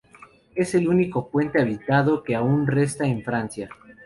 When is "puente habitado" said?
1.29-2.23